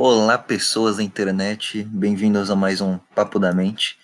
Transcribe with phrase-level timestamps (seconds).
[0.00, 3.98] Olá, pessoas da internet, bem-vindos a mais um Papo da Mente.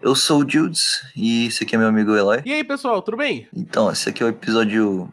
[0.00, 2.40] Eu sou o Judes e esse aqui é meu amigo Eloy.
[2.46, 3.48] E aí, pessoal, tudo bem?
[3.52, 5.12] Então, esse aqui é o episódio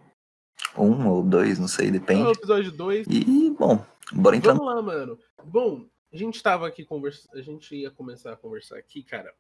[0.78, 2.21] 1 um ou 2, não sei, depende.
[2.21, 3.07] É o episódio 2.
[3.07, 4.54] E, bom, bora entrar.
[4.54, 5.18] Vamos lá, mano.
[5.44, 9.34] Bom, a gente tava aqui conversando, a gente ia começar a conversar aqui, cara.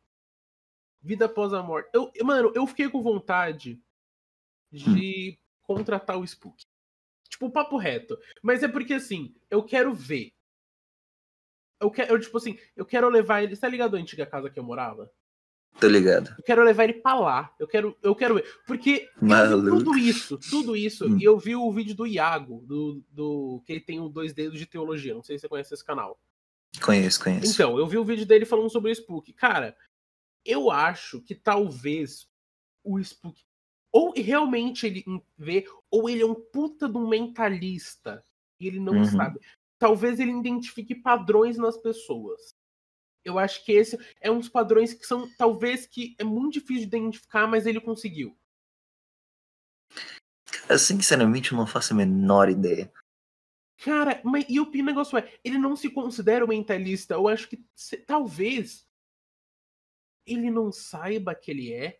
[0.99, 1.91] Vida após a morte.
[1.93, 3.79] Eu, mano, eu fiquei com vontade
[4.71, 5.37] de hum.
[5.61, 6.65] contratar o Spook.
[7.29, 8.17] Tipo, papo reto.
[8.41, 10.33] Mas é porque, assim, eu quero ver
[11.81, 13.55] eu quero, eu, tipo assim, eu quero levar ele.
[13.55, 15.11] Você tá ligado a antiga casa que eu morava?
[15.79, 16.35] Tô ligado.
[16.37, 17.55] Eu quero levar ele pra lá.
[17.59, 18.45] Eu quero, eu quero ver.
[18.67, 21.07] Porque tudo isso, tudo isso.
[21.07, 21.17] Hum.
[21.17, 23.63] E eu vi o vídeo do Iago, do, do.
[23.65, 25.15] Que ele tem o dois dedos de teologia.
[25.15, 26.19] Não sei se você conhece esse canal.
[26.81, 27.51] Conheço, conheço.
[27.51, 29.33] Então, eu vi o vídeo dele falando sobre o Spook.
[29.33, 29.75] Cara,
[30.45, 32.27] eu acho que talvez
[32.83, 33.41] o Spook.
[33.91, 35.03] Ou realmente ele
[35.37, 38.23] vê, ou ele é um puta de um mentalista.
[38.59, 39.05] E ele não uhum.
[39.05, 39.39] sabe
[39.81, 42.55] talvez ele identifique padrões nas pessoas.
[43.25, 46.87] Eu acho que esse é um dos padrões que são, talvez, que é muito difícil
[46.87, 48.37] de identificar, mas ele conseguiu.
[50.45, 52.93] Cara, sinceramente, eu não faço a menor ideia.
[53.83, 57.15] Cara, mas e o negócio é, ele não se considera um mentalista.
[57.15, 58.87] Eu acho que se, talvez
[60.27, 61.99] ele não saiba que ele é.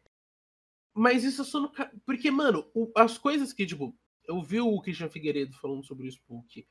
[0.93, 1.71] Mas isso só no.
[2.05, 6.11] Porque, mano, o, as coisas que, tipo, eu vi o Christian Figueiredo falando sobre o
[6.11, 6.67] Spook.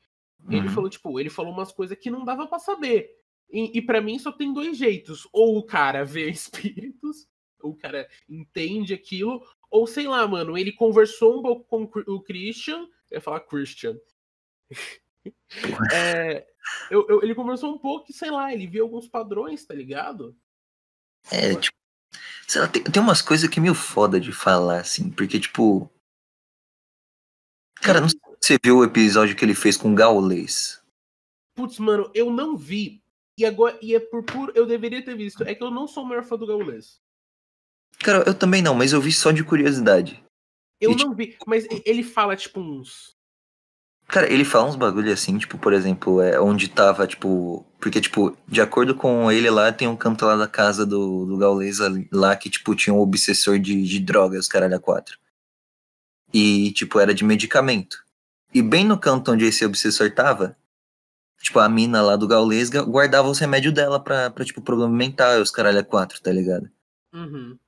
[0.49, 0.75] Ele uhum.
[0.75, 3.11] falou, tipo, ele falou umas coisas que não dava para saber.
[3.51, 5.29] E, e para mim só tem dois jeitos.
[5.33, 7.29] Ou o cara vê espíritos,
[7.61, 12.23] ou o cara entende aquilo, ou sei lá, mano, ele conversou um pouco com o
[12.23, 12.89] Christian.
[13.11, 13.97] Eu ia falar Christian.
[15.93, 16.47] é,
[16.91, 20.37] eu, eu, ele conversou um pouco e, sei lá, ele viu alguns padrões, tá ligado?
[21.31, 21.77] É, tipo.
[22.57, 25.89] Lá, tem, tem umas coisas que é meio foda de falar, assim, porque, tipo.
[27.77, 28.19] Cara, não sei
[28.51, 30.83] você viu o episódio que ele fez com o Gaules?
[31.55, 33.01] Putz, mano, eu não vi.
[33.39, 34.53] E agora e é por puro.
[34.56, 35.45] Eu deveria ter visto.
[35.45, 37.01] É que eu não sou o maior fã do Gaules.
[38.01, 40.21] Cara, eu também não, mas eu vi só de curiosidade.
[40.81, 41.15] Eu e, não tipo...
[41.15, 43.15] vi, mas ele fala, tipo, uns.
[44.09, 47.65] Cara, ele fala uns bagulho assim, tipo, por exemplo, é onde tava, tipo.
[47.78, 51.37] Porque, tipo, de acordo com ele lá, tem um canto lá da casa do, do
[51.37, 51.78] Gaules
[52.11, 55.17] lá que, tipo, tinha um obsessor de, de drogas, caralho, a quatro.
[56.34, 58.09] E, tipo, era de medicamento.
[58.53, 60.56] E bem no canto onde esse obsessor tava,
[61.41, 65.41] tipo, a mina lá do Gaules guardava os remédios dela pra, pra tipo, problema mental,
[65.41, 66.71] os caralho a quatro, tá ligado?
[67.12, 67.59] Uhum.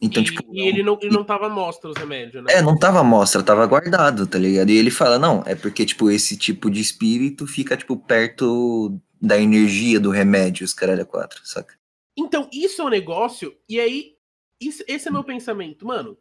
[0.00, 0.42] Então, e, tipo.
[0.52, 2.54] E ele não, ele não tava mostra os remédios, né?
[2.54, 4.70] É, não tava mostra, tava guardado, tá ligado?
[4.70, 9.38] E ele fala, não, é porque, tipo, esse tipo de espírito fica, tipo, perto da
[9.38, 11.78] energia do remédio, os caralho a quatro, saca?
[12.16, 14.16] Então, isso é um negócio, e aí,
[14.60, 16.18] isso, esse é meu pensamento, mano.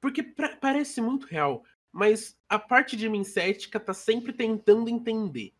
[0.00, 5.54] Porque pra, parece muito real mas a parte de mim cética tá sempre tentando entender.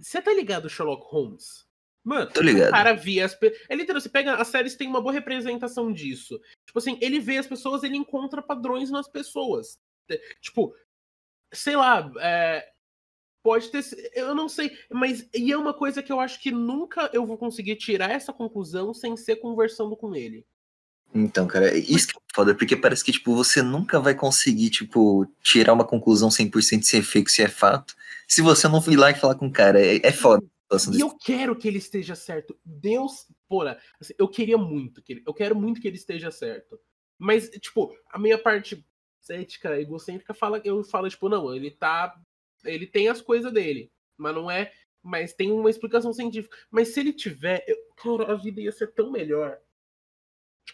[0.00, 1.66] Você tá ligado, Sherlock Holmes?
[2.04, 2.68] Mano, Tô ligado.
[2.68, 3.60] o cara via as pessoas.
[3.68, 4.36] É literal, você pega.
[4.36, 6.40] As séries tem uma boa representação disso.
[6.64, 9.76] Tipo assim, ele vê as pessoas, ele encontra padrões nas pessoas.
[10.40, 10.72] Tipo,
[11.52, 12.72] sei lá, é,
[13.42, 13.82] pode ter.
[14.14, 15.28] Eu não sei, mas.
[15.34, 18.94] E é uma coisa que eu acho que nunca eu vou conseguir tirar essa conclusão
[18.94, 20.46] sem ser conversando com ele.
[21.14, 24.70] Então, cara, é isso que é foda, porque parece que, tipo, você nunca vai conseguir,
[24.70, 27.94] tipo, tirar uma conclusão 100% se é fake, se é fato,
[28.26, 30.44] se você não ir lá e falar com o cara, é, é foda.
[30.94, 32.54] E eu quero que ele esteja certo.
[32.62, 36.78] Deus, porra, assim, eu queria muito que ele, eu quero muito que ele esteja certo.
[37.18, 38.84] Mas, tipo, a minha parte
[39.22, 42.14] cética, egocêntrica, fala, eu falo, tipo, não, ele tá,
[42.64, 44.70] ele tem as coisas dele, mas não é,
[45.02, 46.54] mas tem uma explicação científica.
[46.70, 49.58] Mas se ele tiver, eu, cara, a vida ia ser tão melhor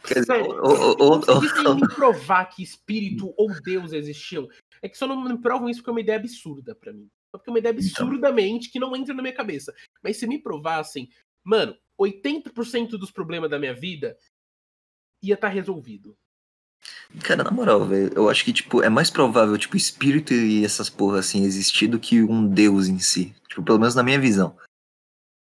[0.05, 4.49] Sério, ou, me provar que espírito ou Deus existiam.
[4.83, 7.09] É que só não me provam isso porque é uma ideia absurda para mim.
[7.33, 7.85] Porque é uma ideia então.
[7.85, 9.75] absurdamente que não entra na minha cabeça.
[10.03, 11.09] Mas se me provassem,
[11.43, 14.17] mano, 80% dos problemas da minha vida
[15.23, 16.17] ia estar tá resolvido.
[17.23, 20.91] Cara, na moral, velho, eu acho que, tipo, é mais provável, tipo, espírito e essas
[20.91, 23.35] porras, assim, existir do que um deus em si.
[23.49, 24.57] Tipo, pelo menos na minha visão.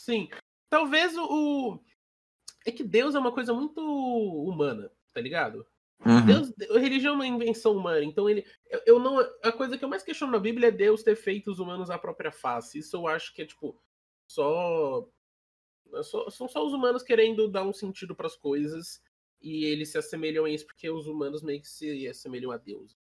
[0.00, 0.28] Sim.
[0.70, 1.78] Talvez o,
[2.64, 5.66] é que Deus é uma coisa muito humana, tá ligado?
[6.04, 6.26] Uhum.
[6.26, 8.44] Deus, a religião é uma invenção humana, então ele.
[8.68, 9.18] Eu, eu, não.
[9.42, 11.98] A coisa que eu mais questiono na Bíblia é Deus ter feito os humanos à
[11.98, 12.78] própria face.
[12.78, 13.80] Isso eu acho que é tipo.
[14.26, 15.08] Só.
[16.02, 19.00] Só são só os humanos querendo dar um sentido para as coisas
[19.40, 22.96] e eles se assemelham a isso porque os humanos meio que se assemelham a Deus.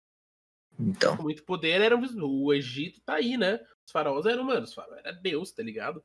[0.79, 1.17] Então.
[1.17, 3.61] Com muito poder era o Egito tá aí, né?
[3.87, 6.05] Os faraós eram humanos, era Deus, tá ligado?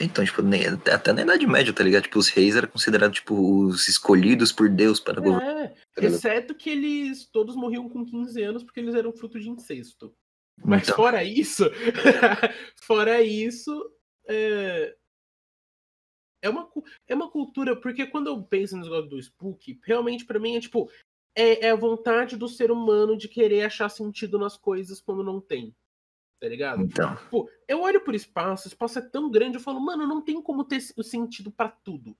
[0.00, 2.02] Então, tipo, nem, até na Idade Média, tá ligado?
[2.02, 5.64] Tipo, os reis eram considerados, tipo, os escolhidos por Deus para governar.
[5.64, 9.48] É, tá exceto que eles todos morriam com 15 anos porque eles eram fruto de
[9.48, 10.14] incesto.
[10.62, 10.96] Mas Então.
[10.96, 11.64] fora isso,
[12.82, 13.72] fora isso,
[14.26, 14.94] é...
[16.40, 16.68] É, uma,
[17.08, 20.60] é uma cultura, porque quando eu penso no negócio do Spook, realmente pra mim é
[20.60, 20.88] tipo,
[21.34, 25.40] é, é a vontade do ser humano de querer achar sentido nas coisas quando não
[25.40, 25.74] tem.
[26.40, 26.82] Tá ligado?
[26.82, 27.16] Então.
[27.30, 30.40] Pô, eu olho pro espaço, o espaço é tão grande, eu falo, mano, não tem
[30.40, 32.16] como ter o sentido pra tudo.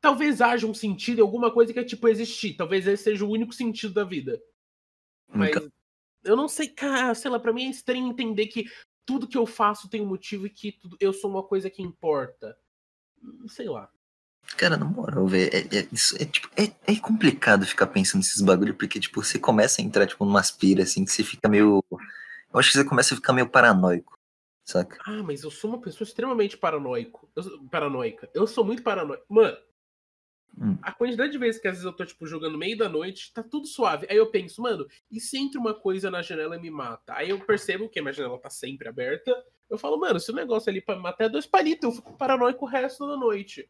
[0.00, 2.54] Talvez haja um sentido em alguma coisa que é tipo existir.
[2.54, 4.40] Talvez esse seja o único sentido da vida.
[5.28, 5.70] Mas então.
[6.24, 8.66] eu não sei, cara, sei lá, pra mim é estranho entender que
[9.04, 11.82] tudo que eu faço tem um motivo e que tudo- eu sou uma coisa que
[11.82, 12.56] importa.
[13.48, 13.90] Sei lá.
[14.56, 18.40] Cara, na moral, velho, é, é, isso é, tipo, é, é complicado ficar pensando nesses
[18.40, 21.82] bagulho, porque, tipo, você começa a entrar, tipo, numa aspira, assim, que você fica meio.
[22.56, 24.18] Eu acho que você começa a ficar meio paranoico,
[24.64, 24.96] saca?
[25.06, 27.28] Ah, mas eu sou uma pessoa extremamente paranoico.
[27.36, 28.30] Eu paranoica.
[28.32, 29.26] Eu sou muito paranoico.
[29.28, 29.58] Mano,
[30.58, 30.78] Hum.
[30.80, 33.42] a quantidade de vezes que às vezes eu tô, tipo, jogando meio da noite, tá
[33.42, 34.06] tudo suave.
[34.08, 37.12] Aí eu penso, mano, e se entra uma coisa na janela e me mata?
[37.14, 39.30] Aí eu percebo que a minha janela tá sempre aberta.
[39.68, 42.16] Eu falo, mano, se o negócio ali pra me matar é dois palitos, eu fico
[42.16, 43.68] paranoico o resto da noite.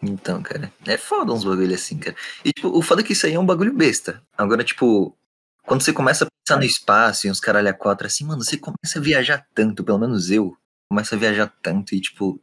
[0.00, 2.16] Então, cara, é foda uns bagulho assim, cara.
[2.44, 4.24] E, tipo, o foda é que isso aí é um bagulho besta.
[4.38, 5.18] Agora, tipo,
[5.64, 8.58] quando você começa a pensar no espaço e uns caralho a quatro, assim, mano, você
[8.58, 10.56] começa a viajar tanto, pelo menos eu,
[10.88, 12.38] começo a viajar tanto e, tipo,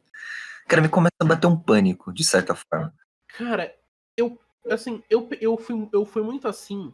[0.67, 2.93] cara, me começa a bater um pânico, de certa forma.
[3.27, 3.73] Cara,
[4.17, 4.39] eu,
[4.69, 6.91] assim, eu, eu, fui, eu fui muito assim.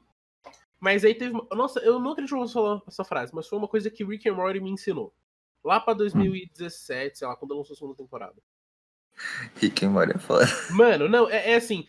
[0.79, 1.33] Mas aí teve.
[1.51, 4.03] Nossa, eu não acredito que eu vou falar essa frase, mas foi uma coisa que
[4.03, 5.11] Rick and Morty me ensinou.
[5.63, 8.35] Lá pra 2017, sei lá, quando lançou a segunda temporada.
[9.55, 10.45] Rick and Morty é foda.
[10.69, 11.87] Mano, não, é, é assim.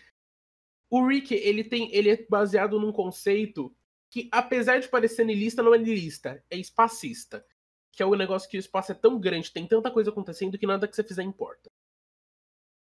[0.89, 1.95] O Rick, ele tem.
[1.95, 3.75] Ele é baseado num conceito
[4.11, 7.45] que, apesar de parecer niilista, não é niilista, é espacista.
[7.93, 10.67] Que é o negócio que o espaço é tão grande, tem tanta coisa acontecendo que
[10.67, 11.71] nada que você fizer importa.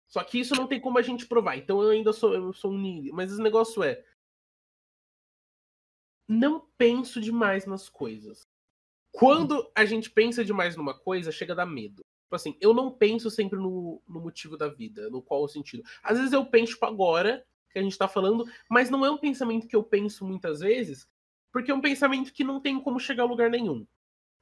[0.08, 1.58] Só que isso não tem como a gente provar.
[1.58, 3.16] Então eu ainda sou, eu sou um niilista.
[3.16, 4.04] Mas esse negócio é.
[6.28, 8.42] Não penso demais nas coisas.
[9.12, 12.04] Quando a gente pensa demais numa coisa, chega a dar medo.
[12.34, 15.84] Tipo assim, eu não penso sempre no, no motivo da vida, no qual o sentido.
[16.02, 19.18] Às vezes eu penso tipo, agora, que a gente tá falando, mas não é um
[19.18, 21.08] pensamento que eu penso muitas vezes,
[21.54, 23.86] porque é um pensamento que não tem como chegar a lugar nenhum.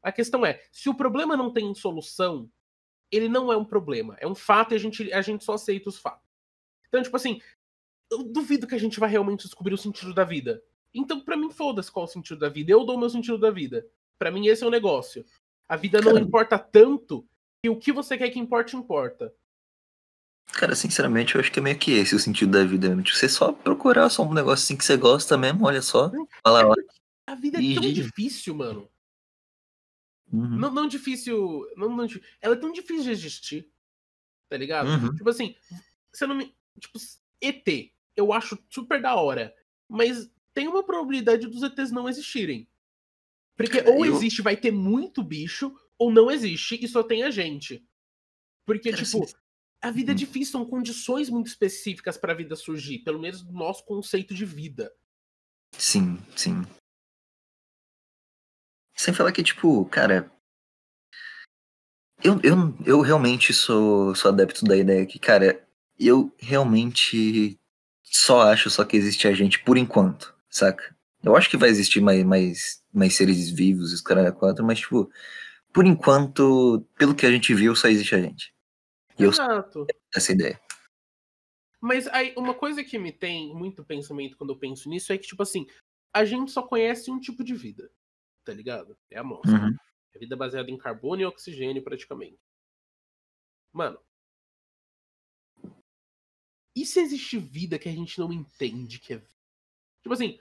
[0.02, 2.50] A questão é, se o problema não tem solução,
[3.12, 4.16] ele não é um problema.
[4.20, 6.26] É um fato e a gente, a gente só aceita os fatos.
[6.88, 7.42] Então, tipo assim,
[8.10, 10.64] eu duvido que a gente vai realmente descobrir o sentido da vida.
[10.94, 12.72] Então, pra mim, foda-se qual é o sentido da vida.
[12.72, 13.86] Eu dou o meu sentido da vida.
[14.18, 15.26] Pra mim, esse é o negócio.
[15.68, 16.24] A vida não Cara.
[16.24, 17.28] importa tanto
[17.62, 19.34] que o que você quer que importe, importa.
[20.54, 23.04] Cara, sinceramente, eu acho que é meio que esse o sentido da vida mesmo.
[23.04, 26.12] Tipo, você só procurar só um negócio assim que você gosta mesmo, olha só.
[26.44, 26.91] Fala, porque
[27.32, 28.90] a vida é tão difícil, mano.
[30.32, 30.58] Uhum.
[30.58, 31.68] Não, não difícil.
[31.76, 32.08] Não, não,
[32.42, 33.70] ela é tão difícil de existir.
[34.50, 34.88] Tá ligado?
[34.90, 35.16] Uhum.
[35.16, 35.56] Tipo assim,
[36.12, 36.56] você não me.
[36.80, 37.00] Tipo,
[37.42, 39.54] ET, eu acho super da hora.
[39.88, 42.68] Mas tem uma probabilidade dos ETs não existirem.
[43.56, 47.30] Porque ou eu- existe, vai ter muito bicho, ou não existe e só tem a
[47.32, 47.86] gente.
[48.66, 49.26] Porque, tipo,
[49.82, 50.18] a vida é Hum.
[50.18, 53.00] difícil, são condições muito específicas pra vida surgir.
[53.00, 54.94] Pelo menos do nosso conceito de vida.
[55.78, 56.62] Sim, sim.
[59.02, 60.32] Sem falar que, tipo, cara.
[62.24, 65.68] Eu, eu, eu realmente sou, sou adepto da ideia que, cara,
[66.00, 67.60] eu realmente
[68.04, 70.96] só acho só que existe a gente por enquanto, saca?
[71.24, 75.12] Eu acho que vai existir mais, mais, mais seres vivos, os caras quatro, mas, tipo,
[75.74, 78.54] por enquanto, pelo que a gente viu, só existe a gente.
[79.18, 79.88] E eu Exato.
[80.16, 80.62] essa ideia.
[81.82, 85.26] Mas aí, uma coisa que me tem muito pensamento quando eu penso nisso é que,
[85.26, 85.66] tipo assim,
[86.14, 87.90] a gente só conhece um tipo de vida.
[88.44, 88.98] Tá ligado?
[89.10, 89.52] É a nossa.
[89.52, 89.76] Uhum.
[90.14, 92.40] É vida baseada em carbono e oxigênio, praticamente.
[93.72, 94.00] Mano.
[96.76, 99.32] E se existe vida que a gente não entende que é vida?
[100.02, 100.40] Tipo assim,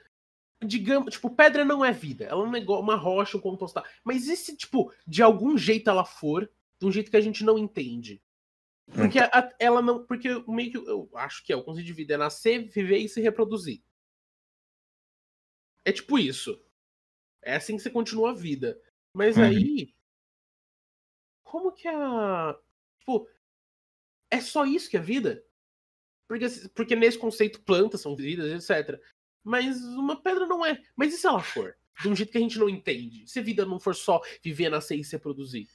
[0.64, 2.24] digamos, tipo, pedra não é vida.
[2.24, 3.84] Ela é um negócio, uma rocha, um compostar.
[4.04, 7.44] Mas e se, tipo, de algum jeito ela for, de um jeito que a gente
[7.44, 8.22] não entende?
[8.92, 10.04] Porque a- a- ela não.
[10.04, 13.08] Porque meio que eu acho que é o conceito de vida é nascer, viver e
[13.08, 13.82] se reproduzir.
[15.84, 16.60] É tipo isso.
[17.42, 18.80] É assim que você continua a vida.
[19.14, 19.44] Mas Uhum.
[19.44, 19.94] aí.
[21.44, 22.58] Como que a.
[23.00, 23.28] Tipo.
[24.30, 25.44] É só isso que é vida?
[26.28, 29.00] Porque, porque nesse conceito plantas são vidas, etc.
[29.42, 30.80] Mas uma pedra não é.
[30.94, 31.76] Mas e se ela for?
[32.00, 33.26] De um jeito que a gente não entende?
[33.28, 35.68] Se a vida não for só viver, nascer e se reproduzir?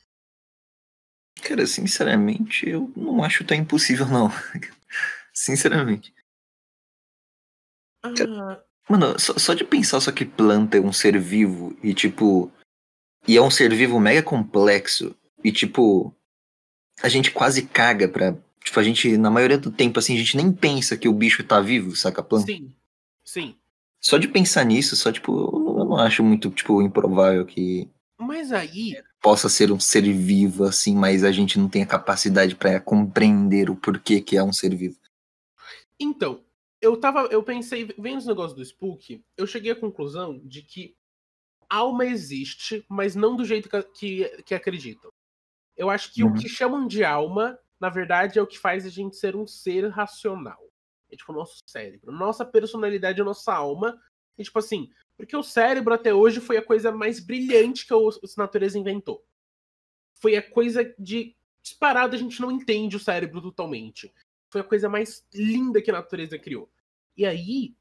[1.44, 4.30] Cara, sinceramente, eu não acho tão impossível, não.
[5.34, 6.16] sinceramente.
[8.04, 12.52] Ah, Mano, só, só de pensar só que planta é um ser vivo e tipo.
[13.28, 15.16] E é um ser vivo mega complexo.
[15.44, 16.14] E tipo.
[17.02, 18.36] A gente quase caga pra.
[18.64, 21.44] Tipo, a gente, na maioria do tempo, assim, a gente nem pensa que o bicho
[21.44, 22.48] tá vivo, saca a planta?
[22.48, 22.74] sim.
[23.24, 23.56] Sim.
[24.00, 27.90] Só de pensar nisso, só tipo, eu não não acho muito, tipo, improvável que
[28.20, 32.56] Mas aí, possa ser um ser vivo, assim, mas a gente não tem a capacidade
[32.56, 34.98] pra compreender o porquê que é um ser vivo.
[36.00, 36.40] então,
[36.86, 40.96] eu tava, eu pensei, vendo os negócios do Spook, eu cheguei à conclusão de que
[41.68, 45.12] alma existe, mas não do jeito que, que, que acreditam.
[45.76, 46.30] Eu acho que Uhum.
[46.30, 49.48] o que chamam de alma, na verdade, é o que faz a gente ser um
[49.48, 50.64] ser racional.
[51.12, 52.12] É tipo o nosso cérebro.
[52.12, 54.00] Nossa personalidade a nossa alma.
[54.38, 57.98] E tipo assim, porque o cérebro até hoje foi a coisa mais brilhante que a
[57.98, 59.26] a natureza inventou.
[60.22, 61.36] Foi a coisa de.
[61.64, 64.14] Disparado, a gente não entende o cérebro totalmente.
[64.52, 66.70] Foi a coisa mais linda que a natureza criou.
[67.18, 67.74] E aí.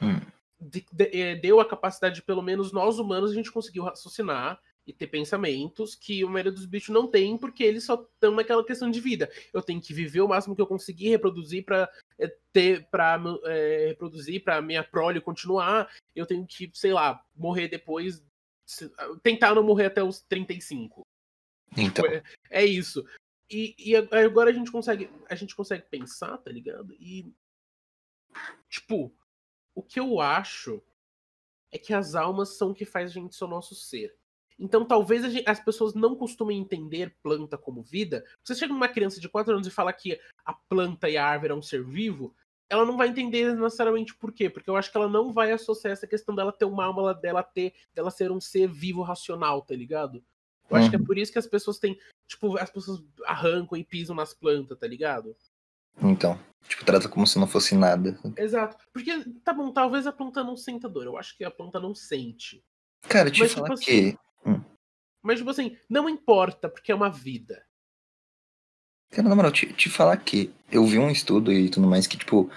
[0.00, 0.20] Hum.
[0.60, 4.60] de- de- eh, deu a capacidade de, pelo menos nós humanos, a gente conseguiu raciocinar
[4.86, 8.64] e ter pensamentos que a maioria dos bichos não tem, porque eles só estão naquela
[8.64, 9.30] questão de vida.
[9.52, 11.88] Eu tenho que viver o máximo que eu conseguir, reproduzir para
[12.52, 13.20] ter para
[13.86, 15.88] reproduzir para minha prole continuar.
[16.14, 18.22] Eu tenho que, sei lá, morrer depois
[19.22, 21.06] tentar não morrer até os 35.
[21.76, 23.04] Então, É, é isso.
[23.50, 26.94] E, e agora a gente consegue a gente consegue pensar, tá ligado?
[26.98, 27.32] E
[28.68, 29.12] tipo,
[29.74, 30.82] o que eu acho
[31.70, 34.16] é que as almas são o que faz a gente ser o nosso ser.
[34.58, 38.24] Então talvez gente- as pessoas não costumem entender planta como vida.
[38.42, 41.52] Você chega numa criança de 4 anos e fala que a planta e a árvore
[41.52, 42.34] é um ser vivo,
[42.68, 45.92] ela não vai entender necessariamente por quê, porque eu acho que ela não vai associar
[45.92, 49.62] essa questão dela ter uma alma, ela- dela ter, dela ser um ser vivo racional,
[49.62, 50.22] tá ligado?
[50.68, 51.04] Eu acho que é Uhum.
[51.06, 54.86] por isso que as pessoas têm, tipo, as pessoas arrancam e pisam nas plantas, tá
[54.86, 55.34] ligado?
[56.00, 56.38] Então,
[56.68, 58.18] tipo, trata como se não fosse nada.
[58.36, 58.76] Exato.
[58.92, 61.06] Porque, tá bom, talvez a planta não sinta dor.
[61.06, 62.62] Eu acho que a planta não sente.
[63.08, 64.18] Cara, te Mas, falar tipo que.
[65.22, 67.64] Mas, tipo assim, não importa, porque é uma vida.
[69.10, 72.16] Cara, na moral, te, te falar que eu vi um estudo e tudo mais que,
[72.16, 72.50] tipo,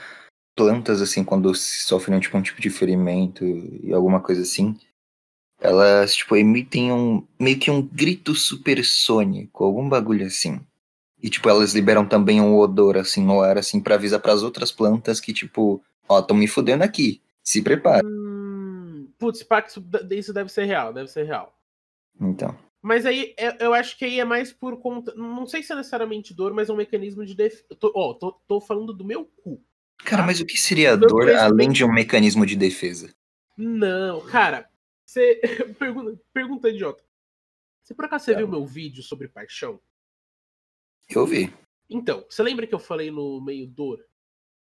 [0.55, 4.77] plantas, assim, quando sofrem tipo, um tipo de ferimento e alguma coisa assim,
[5.59, 10.59] elas, tipo, emitem um, meio que um grito supersônico, algum bagulho assim.
[11.21, 14.71] E, tipo, elas liberam também um odor, assim, no ar, assim, pra avisar pras outras
[14.71, 18.01] plantas que, tipo, ó, tão me fudendo aqui, se prepara.
[18.05, 19.63] Hum, putz, pá,
[20.11, 21.55] isso, deve ser real, deve ser real.
[22.19, 25.13] Então, Mas aí, é- eu acho que aí é mais por conta.
[25.13, 27.65] Não sei se é necessariamente dor, mas é um mecanismo de defesa.
[27.93, 29.61] Ó, tô, tô falando do meu cu.
[30.03, 33.13] cara, Ah, mas o que seria meu dor além de um mecanismo de defesa?
[33.55, 34.67] Não, cara,
[35.05, 35.39] você.
[35.77, 37.03] pergunta, pergunta idiota.
[37.83, 38.39] Se por acaso você Tá.
[38.39, 39.79] viu meu vídeo sobre paixão?
[41.13, 41.53] Eu vi.
[41.89, 43.99] Então, você lembra que eu falei no meio dor?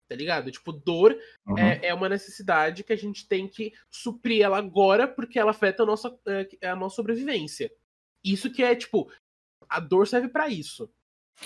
[0.09, 0.51] Tá ligado?
[0.51, 1.57] Tipo, dor Uhum.
[1.57, 5.83] é, é uma necessidade que a gente tem que suprir ela agora porque ela afeta
[5.83, 6.15] a nossa,
[6.61, 7.71] é, a nossa sobrevivência.
[8.23, 9.11] Isso que é, tipo,
[9.69, 10.89] a dor serve pra isso.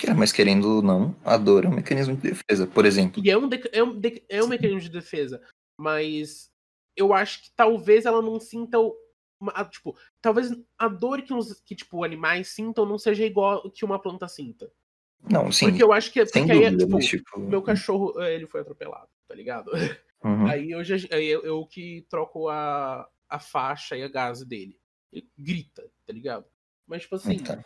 [0.00, 2.66] Cara, mas querendo ou não, a dor é um mecanismo de defesa.
[2.66, 5.40] Por exemplo, E é um, é um, é um mecanismo de defesa.
[5.80, 6.50] Mas
[6.96, 8.94] eu acho que talvez ela não sinta o.
[9.54, 13.84] a- tipo, talvez a dor que, os, que tipo, animais sintam não seja igual que
[13.84, 14.70] uma planta sinta.
[15.22, 16.24] Não, sim, Porque eu acho que.
[16.26, 17.40] sem Porque aí, é, dúvida, tipo, mas tipo.
[17.40, 19.70] meu cachorro, é, ele foi atropelado, tá ligado?
[20.24, 20.46] uhum.
[20.46, 24.78] Aí eu, já, aí eu, eu que troco a, a faixa e a gás dele.
[25.12, 26.46] Ele grita, tá ligado?
[26.86, 27.64] Mas, tipo assim, Então,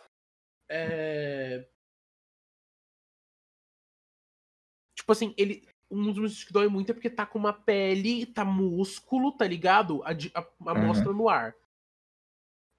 [0.69, 1.65] é...
[4.95, 5.67] Tipo assim, ele.
[5.91, 9.45] Um dos motivos que dói muito é porque tá com uma pele, tá músculo, tá
[9.45, 10.01] ligado?
[10.03, 10.87] A, a, a Uhum.
[10.87, 11.53] mostra no ar.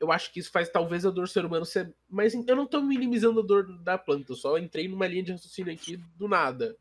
[0.04, 1.94] Eu acho que isso faz talvez a dor do ser humano ser.
[2.08, 5.32] Mas eu não tô minimizando a dor da planta, eu só entrei numa linha de
[5.32, 6.76] raciocínio aqui do nada.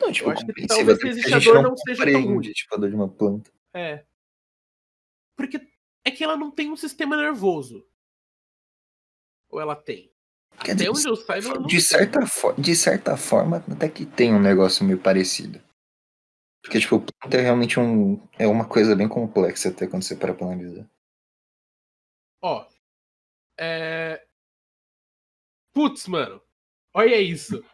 [0.00, 2.40] não, tipo, eu acho que talvez porque existe a dor não não seja tão ruim.
[2.52, 3.50] tipo, a dor de uma planta.
[3.74, 4.04] É.
[5.36, 5.60] Porque
[6.04, 7.86] é que ela não tem um sistema nervoso.
[9.50, 10.10] Ou ela tem?
[10.64, 13.88] Quer Até dizer, onde eu saiba, ela não de, certa for- de certa forma, até
[13.88, 15.60] que tem um negócio meio parecido.
[16.62, 20.32] Porque, tipo, planta é realmente um, é uma coisa bem complexa até quando você para
[20.32, 20.88] pra analisar.
[22.42, 22.66] Ó.
[23.58, 24.26] É.
[25.74, 26.40] Putz, mano.
[26.94, 27.64] Olha isso.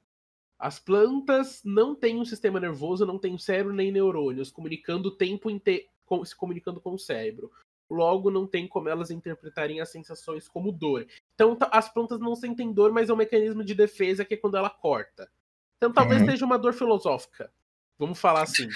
[0.58, 5.50] As plantas não têm um sistema nervoso, não têm cérebro nem neurônios, comunicando o tempo
[5.50, 5.87] inteiro,
[6.25, 7.50] se comunicando com o cérebro.
[7.90, 11.06] Logo, não tem como elas interpretarem as sensações como dor.
[11.34, 14.56] Então, as plantas não sentem dor, mas é um mecanismo de defesa que é quando
[14.56, 15.30] ela corta.
[15.78, 16.30] Então, talvez Uhum.
[16.30, 17.52] seja uma dor filosófica.
[17.98, 18.68] Vamos falar assim.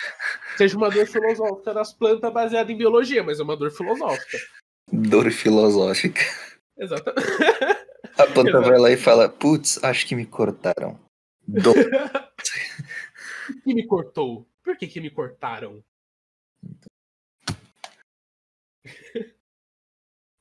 [0.57, 4.39] Seja uma dor filosófica das plantas baseada em biologia, mas é uma dor filosófica.
[4.93, 6.21] Dor filosófica.
[6.77, 7.27] Exatamente.
[8.19, 11.01] A planta vai lá e fala, putz, acho que me cortaram.
[11.49, 11.75] Dor.
[13.65, 14.47] que me cortou?
[14.63, 15.83] Por que, que me cortaram?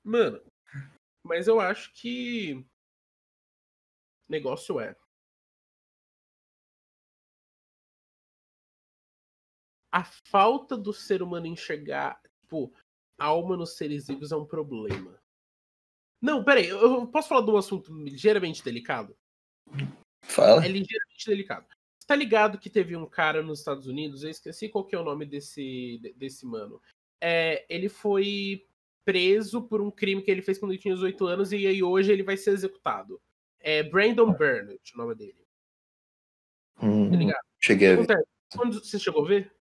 [0.04, 0.42] Mano,
[1.24, 2.66] mas eu acho que.
[4.28, 4.96] Negócio é.
[9.94, 12.22] A falta do ser humano enxergar.
[12.42, 12.74] Tipo,
[13.24, 15.20] alma nos seres vivos é um problema.
[16.22, 19.18] Não, peraí, eu posso falar de um assunto ligeiramente delicado?
[20.24, 20.64] Fala.
[20.64, 21.66] É ligeiramente delicado.
[22.00, 25.00] Você tá ligado que teve um cara nos Estados Unidos, eu esqueci qual que é
[25.00, 26.82] o nome desse, desse mano.
[27.20, 28.68] É, ele foi
[29.04, 32.12] preso por um crime que ele fez quando ele tinha 18 anos e aí hoje
[32.12, 33.20] ele vai ser executado.
[33.60, 35.42] É Brandon Burnett, o nome dele.
[36.82, 37.46] Hum, Tá ligado?
[37.60, 38.28] cheguei a ver.
[38.56, 39.56] Quando você chegou a ver?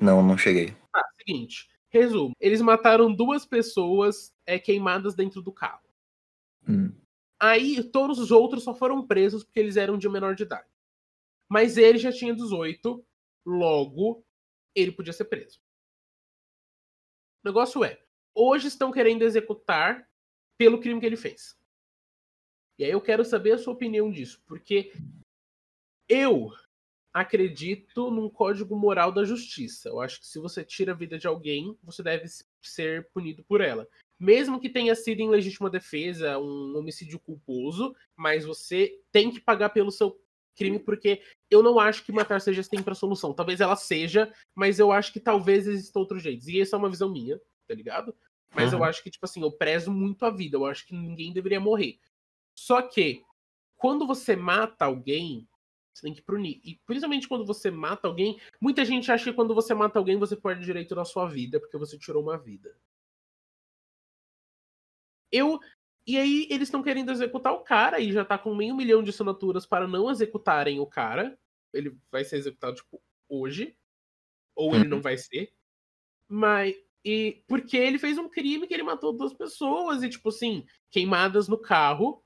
[0.00, 0.74] Não, não cheguei.
[0.94, 1.68] Ah, seguinte.
[1.94, 2.34] Resumo.
[2.40, 5.88] Eles mataram duas pessoas é, queimadas dentro do carro.
[6.68, 6.92] Hum.
[7.40, 10.68] Aí todos os outros só foram presos porque eles eram de menor de idade.
[11.48, 13.06] Mas ele já tinha 18,
[13.46, 14.26] logo
[14.74, 15.60] ele podia ser preso.
[17.44, 18.02] O negócio é,
[18.34, 20.10] hoje estão querendo executar
[20.58, 21.56] pelo crime que ele fez.
[22.76, 24.92] E aí eu quero saber a sua opinião disso, porque
[26.08, 26.50] eu
[27.14, 29.88] acredito num código moral da justiça.
[29.88, 32.26] Eu acho que se você tira a vida de alguém, você deve
[32.60, 33.86] ser punido por ela.
[34.18, 39.70] Mesmo que tenha sido em legítima defesa, um homicídio culposo, mas você tem que pagar
[39.70, 40.20] pelo seu
[40.56, 43.32] crime, porque eu não acho que matar seja sempre a solução.
[43.32, 46.48] Talvez ela seja, mas eu acho que talvez existam outros jeitos.
[46.48, 48.14] E essa é uma visão minha, tá ligado?
[48.52, 48.84] Mas eu Uhum.
[48.84, 50.56] acho que, tipo assim, eu prezo muito a vida.
[50.56, 51.98] Eu acho que ninguém deveria morrer.
[52.56, 53.22] Só que,
[53.76, 55.48] quando você mata alguém,
[55.94, 56.60] você tem que punir.
[56.64, 60.36] E principalmente quando você mata alguém, muita gente acha que quando você mata alguém, você
[60.36, 62.76] perde o direito da sua vida, porque você tirou uma vida.
[65.30, 65.60] Eu.
[66.06, 69.10] E aí, eles estão querendo executar o cara e já tá com meio milhão de
[69.10, 71.38] assinaturas para não executarem o cara.
[71.72, 73.76] Ele vai ser executado, tipo, hoje.
[74.54, 75.52] Ou ele não vai ser.
[76.28, 76.74] Mas.
[77.04, 81.48] E porque ele fez um crime que ele matou duas pessoas e, tipo assim, queimadas
[81.48, 82.22] no carro.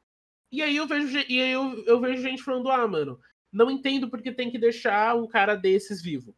[0.51, 3.21] E aí eu vejo, e aí eu, eu vejo gente falando, ah, mano,
[3.59, 6.35] não entendo porque tem que deixar um cara desses vivo.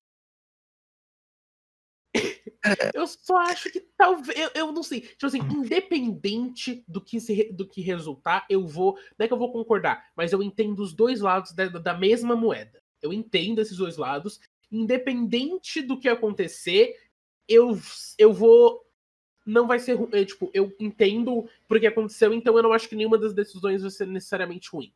[2.95, 4.39] Eu só acho que talvez.
[4.39, 5.01] Eu, eu não sei.
[5.03, 8.99] Tipo assim, independente do que, se, do que resultar, eu vou.
[9.19, 12.35] Não é que eu vou concordar, mas eu entendo os dois lados da, da mesma
[12.35, 12.83] moeda.
[13.01, 14.41] Eu entendo esses dois lados.
[14.71, 16.97] Independente do que acontecer,
[17.49, 17.79] eu,
[18.19, 18.85] eu vou.
[19.47, 19.95] Não vai ser.
[19.95, 23.83] ru- é, tipo, eu entendo porque aconteceu, então eu não acho que nenhuma das decisões
[23.83, 24.93] vai ser necessariamente ruim.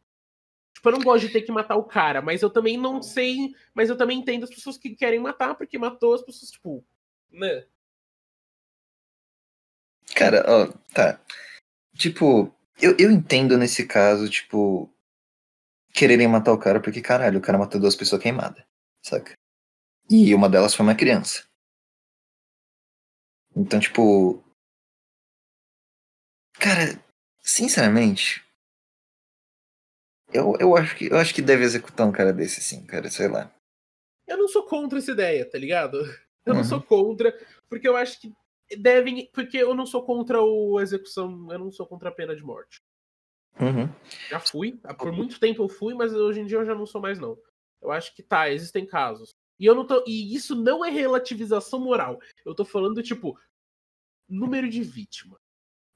[0.84, 3.54] Tipo, eu não gosto de ter que matar o cara, mas eu também não sei.
[3.72, 6.84] Mas eu também entendo as pessoas que querem matar, porque matou as pessoas, tipo.
[7.32, 7.64] Né?
[10.14, 11.18] Cara, ó, tá.
[11.96, 14.92] Tipo, eu, eu entendo nesse caso, tipo,
[15.94, 18.62] quererem matar o cara porque, caralho, o cara matou duas pessoas queimadas,
[19.02, 19.32] saca?
[20.10, 21.46] E uma delas foi uma criança.
[23.56, 24.44] Então, tipo.
[26.60, 27.02] Cara,
[27.40, 28.43] sinceramente.
[30.34, 33.28] Eu, eu, acho que, eu acho que deve executar um cara desse, sim, cara, sei
[33.28, 33.54] lá.
[34.26, 35.98] Eu não sou contra essa ideia, tá ligado?
[36.44, 36.64] Eu não Uhum.
[36.66, 37.32] sou contra,
[37.70, 38.30] porque eu acho que
[38.76, 39.30] devem.
[39.32, 42.82] Porque eu não sou contra o execução, eu não sou contra a pena de morte.
[43.58, 43.88] Uhum.
[44.28, 47.00] Já fui, por muito tempo eu fui, mas hoje em dia eu já não sou
[47.00, 47.38] mais, não.
[47.80, 49.30] Eu acho que tá, existem casos.
[49.58, 50.04] E eu não tô.
[50.06, 52.20] E isso não é relativização moral.
[52.44, 53.38] Eu tô falando, tipo,
[54.28, 55.38] número de vítima.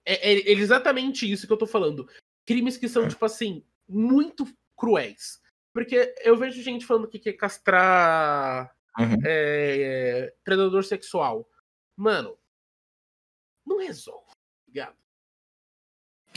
[0.07, 2.09] É, é- é exatamente isso que eu tô falando.
[2.47, 4.47] Crimes que são, tipo assim, muito
[4.77, 5.41] cruéis.
[5.73, 9.17] Porque eu vejo gente falando que quer castrar Uhum.
[9.25, 11.49] é, predador sexual.
[11.97, 12.37] Mano,
[13.67, 14.27] não resolve,
[14.67, 14.97] ligado?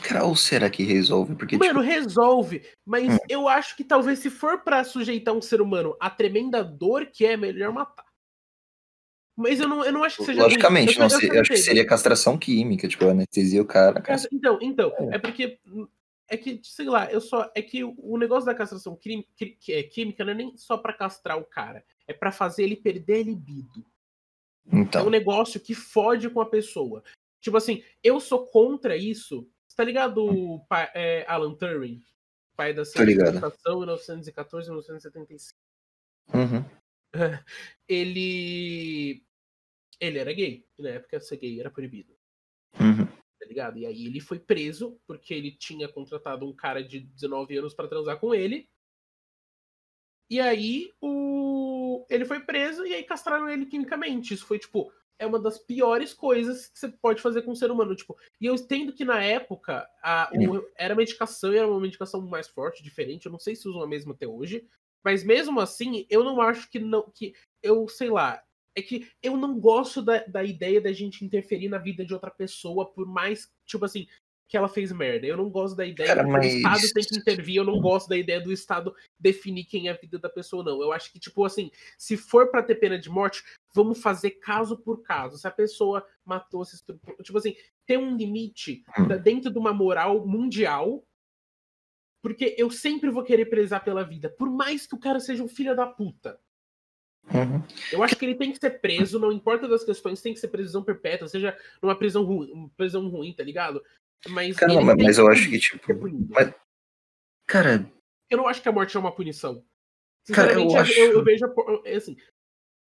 [0.03, 1.35] Cara, ou será que resolve?
[1.35, 3.17] Porque, Mano, tipo, resolve, mas Hum.
[3.29, 7.25] eu acho que talvez se for pra sujeitar um ser humano a tremenda dor que
[7.25, 8.05] é, melhor matar.
[9.37, 10.41] Mas eu não, eu não acho que seja.
[10.43, 14.03] logicamente, Eu- não eu eu acho que seria castração química, tipo, anestesia o cara.
[14.31, 15.59] Então, então, é porque.
[16.31, 17.51] É que, sei lá, eu só.
[17.53, 18.97] É que o negócio da castração
[19.69, 21.83] é química não é nem só pra castrar o cara.
[22.07, 23.85] É pra fazer ele perder a libido.
[24.71, 27.03] É um Então, negócio que fode com a pessoa.
[27.41, 29.45] Tipo assim, eu sou contra isso.
[29.67, 32.01] Você tá ligado o pai- é, Alan Turing?
[32.55, 35.59] Pai da computação, 1914 1975.
[36.33, 36.63] uhum.
[37.89, 39.21] Ele.
[39.99, 40.65] Ele era gay.
[40.79, 42.15] Na época ser gay era proibido.
[42.79, 43.00] Uhum.
[43.51, 43.77] Ligado?
[43.77, 47.85] E aí ele foi preso porque ele tinha contratado um cara de 19 anos pra
[47.87, 48.69] transar com ele.
[50.29, 54.33] E aí o ele foi preso e aí castraram ele quimicamente.
[54.33, 57.69] Isso foi tipo é uma das piores coisas que você pode fazer com um ser
[57.69, 58.17] humano, tipo.
[58.39, 62.47] E eu entendo que na época a, o- era medicação, e era uma medicação mais
[62.47, 63.25] forte, diferente.
[63.25, 64.65] Eu não sei se usam a mesma até hoje,
[65.03, 68.41] mas mesmo assim, eu não acho que não que eu sei lá.
[68.75, 72.31] É que eu não gosto da, da ideia da gente interferir na vida de outra
[72.31, 74.07] pessoa, por mais, tipo assim,
[74.47, 75.25] que ela fez merda.
[75.25, 77.55] Eu não gosto da ideia Cara, que mas- o Estado tem que intervir.
[77.57, 80.81] Eu não gosto da ideia do Estado definir quem é a vida da pessoa, não.
[80.81, 84.77] Eu acho que, tipo assim, se for pra ter pena de morte, vamos fazer caso
[84.77, 85.37] por caso.
[85.37, 87.55] Se a pessoa matou, se estuprou, tipo assim,
[87.85, 89.07] tem um limite Hum.
[89.21, 91.03] dentro de uma moral mundial.
[92.21, 95.47] Porque eu sempre vou querer prezar pela vida, por mais que o cara seja um
[95.47, 96.39] filho da puta.
[97.25, 97.63] Uhum.
[97.91, 100.47] Eu acho que ele tem que ser preso, não importa das questões, tem que ser
[100.49, 103.81] prisão perpétua, seja numa prisão ruim, uma prisão ruim, tá ligado?
[104.29, 105.81] Mas, Cara, mas, mas eu acho que, tipo.
[106.29, 106.53] mas-
[107.47, 107.89] Cara,
[108.29, 109.63] Eu não acho que a morte é uma punição.
[110.33, 111.45] Cara, eu Sinceramente, eu, acho- eu- eu vejo.
[111.45, 111.53] a
[111.85, 112.15] é assim,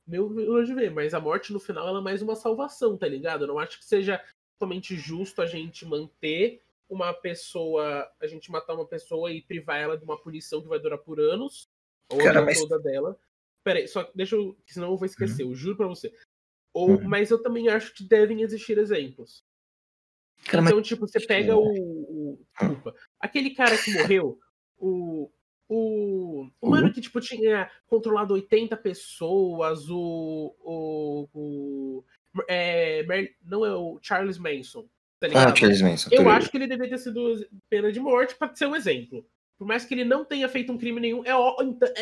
[0.07, 3.43] meu de ver, mas a morte no final ela é mais uma salvação, tá ligado?
[3.43, 4.23] Eu não acho que seja
[4.57, 8.09] totalmente justo a gente manter uma pessoa.
[8.21, 11.19] A gente matar uma pessoa e privar ela de uma punição que vai durar por
[11.19, 11.67] anos.
[12.09, 13.17] Ou a Cara, vida mas- toda dela.
[13.63, 14.57] Peraí, só deixa eu.
[14.65, 16.13] Senão eu vou esquecer, eu juro pra você.
[16.73, 17.03] Ou, Uhum.
[17.07, 19.43] Mas eu também acho que devem existir exemplos.
[20.45, 22.95] cara, mas Então, tipo, você pega o, o- Desculpa.
[23.19, 24.39] Aquele cara que morreu,
[24.77, 25.29] o.
[25.69, 30.53] O, o mano que, tipo, tinha controlado 80 pessoas, o.
[30.59, 31.29] O.
[31.33, 32.03] o
[32.49, 34.85] é, Mer- não é o Charles Manson,
[35.19, 35.27] tá?
[35.33, 36.09] Ah, Charles Manson.
[36.11, 39.25] Eu acho que ele deveria ter sido pena de morte pra ser um exemplo.
[39.63, 41.31] Por mais que ele não tenha feito um crime nenhum, é,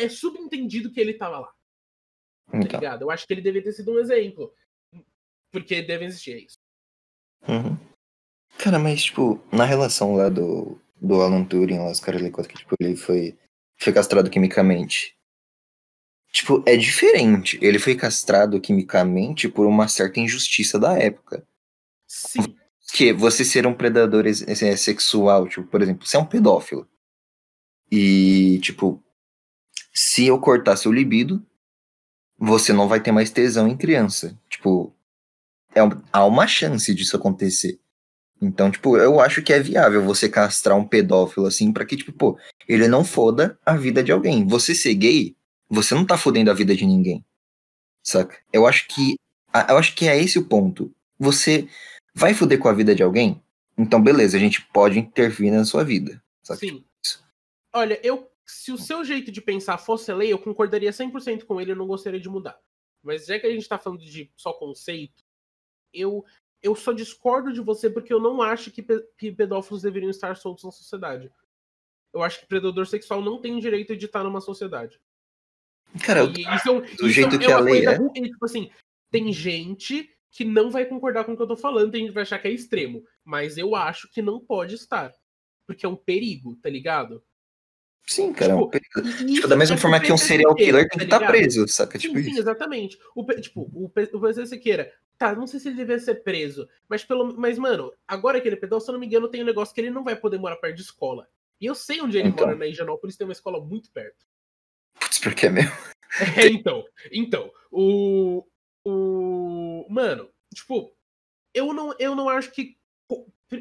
[0.04, 2.80] é subentendido que ele tava lá, tá Então.
[2.80, 3.02] ligado?
[3.02, 4.52] Eu acho que ele deveria ter sido um exemplo.
[5.52, 6.58] Porque deve existir é isso.
[7.46, 7.78] Uhum.
[8.58, 12.58] Cara, mas, tipo, na relação lá do, do Alan Turing, lá, os caras ali, que
[12.58, 13.38] tipo, ele foi,
[13.78, 15.16] foi castrado quimicamente.
[16.32, 17.60] Tipo, é diferente.
[17.62, 21.46] Ele foi castrado quimicamente por uma certa injustiça da época.
[22.08, 22.56] Sim.
[22.92, 26.88] Que você ser um predador é, sexual, tipo, por exemplo, você é um pedófilo.
[27.94, 29.04] E, tipo,
[29.92, 31.44] se eu cortar seu libido,
[32.38, 34.34] você não vai ter mais tesão em criança.
[34.48, 34.96] Tipo,
[35.74, 37.78] é, há uma chance disso acontecer.
[38.40, 42.12] Então, tipo, eu acho que é viável você castrar um pedófilo assim pra que, tipo,
[42.12, 44.46] pô, ele não foda a vida de alguém.
[44.46, 45.36] Você ser gay,
[45.68, 47.22] você não tá fodendo a vida de ninguém.
[48.02, 48.38] Saca?
[48.50, 49.16] Eu acho que.
[49.68, 50.90] Eu acho que é esse o ponto.
[51.18, 51.68] Você
[52.14, 53.40] vai foder com a vida de alguém?
[53.76, 56.22] Então, beleza, a gente pode intervir na sua vida.
[56.42, 56.60] Saca?
[56.60, 56.82] Sim.
[57.72, 61.72] Olha, eu se o seu jeito de pensar fosse lei, eu concordaria 100% com ele,
[61.72, 62.58] eu não gostaria de mudar.
[63.02, 65.24] Mas já que a gente tá falando de só conceito,
[65.92, 66.24] eu
[66.62, 70.36] eu só discordo de você porque eu não acho que, pe- que pedófilos deveriam estar
[70.36, 71.28] soltos na sociedade.
[72.12, 75.00] Eu acho que predador sexual não tem direito de estar numa sociedade.
[76.04, 77.96] Cara, E isso, é um- do isso jeito é que a lei é.
[77.96, 78.70] ruim, Tipo assim,
[79.10, 82.14] tem gente que não vai concordar com o que eu tô falando, tem gente que
[82.14, 83.04] vai achar que é extremo.
[83.24, 85.12] Mas eu acho que não pode estar.
[85.66, 87.24] Porque é um perigo, tá ligado?
[88.06, 88.52] Sim, cara.
[88.52, 89.00] é um tipo.
[89.00, 91.30] E Tipo, da mesma é forma que um serial killer tem que estar ligado?
[91.32, 91.98] preso, saca?
[91.98, 92.40] Tipo sim, sim, isso.
[92.40, 92.98] exatamente.
[93.14, 93.88] O, tipo, o, o
[94.20, 98.40] PC Siqueira, tá, não sei se ele devia ser preso, mas pelo mas mano, agora
[98.40, 100.04] que ele é pedófilo, se eu não me engano, tem um negócio que ele não
[100.04, 101.28] vai poder morar perto de escola.
[101.60, 102.46] E eu sei onde ele Então.
[102.46, 104.26] mora na Higienópolis, tem uma escola muito perto.
[104.98, 105.72] Putz, porque é mesmo.
[106.36, 108.44] É, então, então, o
[108.84, 110.94] o mano, tipo,
[111.54, 112.76] eu não eu não acho que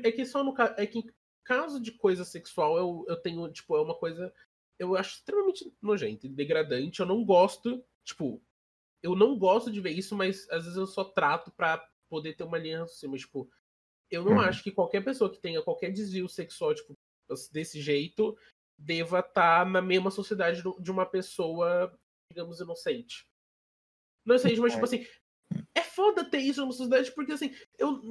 [0.04, 1.06] é que só no é que
[1.52, 4.34] caso de coisa sexual eu, eu tenho, tipo, é uma coisa
[4.80, 8.42] eu acho extremamente nojento e degradante, eu não gosto, tipo,
[9.04, 12.46] eu não gosto de ver isso, mas às vezes eu só trato pra poder ter
[12.46, 13.52] uma linha acima, tipo,
[14.10, 14.40] eu não Uhum.
[14.40, 16.98] acho que qualquer pessoa que tenha qualquer desvio sexual, tipo,
[17.52, 18.38] desse jeito,
[18.80, 21.94] deva estar na mesma sociedade de uma pessoa,
[22.32, 23.28] digamos, inocente.
[24.26, 25.06] Inocente, mas, tipo assim,
[25.76, 28.02] é foda ter isso numa sociedade, porque, assim, eu,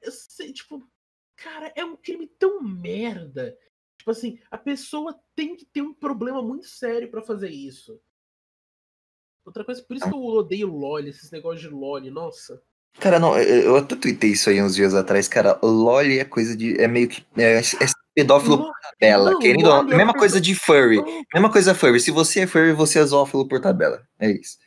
[0.00, 0.90] eu sei, tipo,
[1.42, 3.56] cara, é um crime tão merda.
[3.98, 8.00] Tipo assim, a pessoa tem que ter um problema muito sério pra fazer isso.
[9.44, 12.62] Outra coisa, por isso que eu odeio LOL, esses negócios de LOL, nossa.
[13.00, 15.58] Cara, não, eu até tuitei isso aí uns dias atrás, cara.
[15.62, 16.78] LOL é coisa de.
[16.80, 17.24] É meio que.
[17.36, 17.62] É, é
[18.14, 19.30] pedófilo Lo- por tabela.
[19.32, 19.80] não, querendo não.
[19.92, 21.00] é Mesma coisa de furry.
[21.32, 22.00] Mesma coisa furry.
[22.00, 24.06] Se você é furry, você é zoófilo por tabela.
[24.18, 24.58] É isso.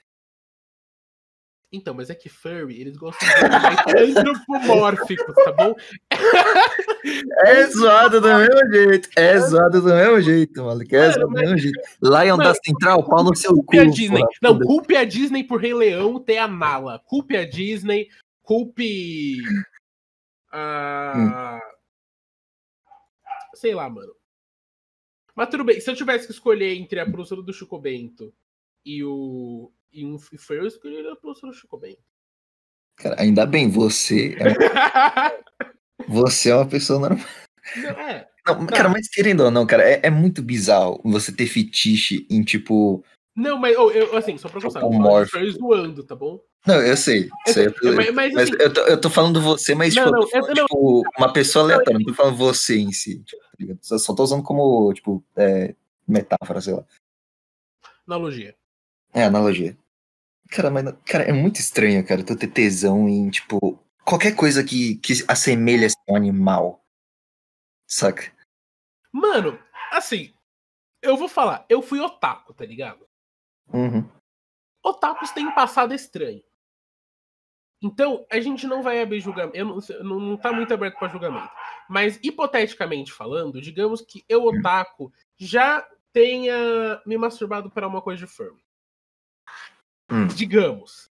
[1.74, 5.76] Então, mas é que furry, eles gostam de animais antropomórficos, tá bom?
[7.44, 9.10] É zoado do mesmo jeito.
[9.16, 10.60] É zoado do mesmo jeito.
[10.60, 11.80] É Mano, zoado do mesmo jeito.
[12.00, 13.64] Lion da Mano, Central, pau no seu cu.
[13.64, 14.20] Culpe a Disney.
[14.20, 14.32] porra.
[14.42, 17.00] Não, culpe a Disney por Rei Leão ter a Nala.
[17.00, 18.08] Culpe a Disney,
[18.44, 19.38] culpe.
[20.52, 21.60] A.
[23.56, 24.14] Sei lá, mano.
[25.36, 28.34] Mas tudo bem, se eu tivesse que escolher entre a professora do Chico Bento
[28.86, 29.72] e o.
[29.92, 32.00] E um Furry, eu escolheria a professora Chico Bento.
[32.96, 34.46] Cara, ainda bem, você é,
[36.08, 37.28] você é uma pessoa normal.
[37.76, 38.30] Não, é.
[38.46, 42.44] Não, cara, mas querendo ou não, cara, é, é muito bizarro você ter fetiche em
[42.44, 43.04] tipo.
[43.36, 44.92] Não, mas oh, eu, assim, só pra constar, eu
[45.28, 46.42] falo zoando, tá bom?
[46.66, 47.30] Não, eu sei.
[47.48, 50.22] Eu- Mas, mas, Mas assim, eu tô, eu tô falando você, mas Não, tipo, eu
[50.22, 50.66] não, falando, eu- não.
[50.66, 53.24] tipo, uma pessoa aleatória, não tô falando você em si.
[53.58, 55.76] Tipo, tá só tô usando como, tipo, é,
[56.08, 56.86] metáfora, sei lá.
[58.06, 58.56] analogia.
[59.14, 59.78] É, analogia.
[60.50, 64.96] Cara, mas, cara, é muito estranho, cara, tu ter tesão em, tipo, qualquer coisa que,
[64.98, 66.84] que assemelha a um animal.
[67.88, 68.32] Saca?
[69.12, 69.60] Mano,
[69.92, 70.34] assim,
[71.02, 73.06] eu vou falar, eu fui otaku, tá ligado?
[73.74, 74.08] Uhum.
[74.84, 76.44] Otakus têm passado estranho.
[77.82, 79.58] Então, a gente não vai abrir julgamento.
[79.58, 81.50] Eu não, não, não tá muito aberto para julgamento.
[81.90, 88.32] Mas, hipoteticamente falando, digamos que eu, otaku, já tenha me masturbado para uma coisa de
[88.32, 88.62] furry.
[90.12, 90.28] Hum.
[90.28, 91.10] Digamos.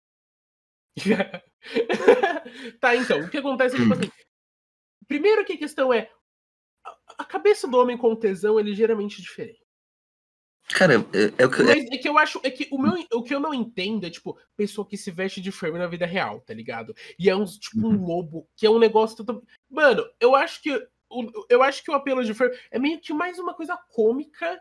[2.81, 4.11] tá, então, o que acontece é tipo assim.
[5.09, 6.11] Primeiro que a questão é.
[7.19, 9.61] A cabeça do homem com tesão é ligeiramente diferente.
[10.69, 11.63] Cara, é, é o que.
[11.63, 12.41] Mas é que eu acho.
[12.45, 15.41] É que o, meu, o que eu não entendo é, tipo, pessoa que se veste
[15.41, 16.95] de furry na vida real, tá ligado?
[17.19, 19.17] E é um, tipo, um lobo, que é um negócio.
[19.17, 19.43] Total...
[19.69, 20.71] Mano, eu acho que.
[21.49, 24.61] Eu acho que o apelo de furry é meio que mais uma coisa cômica.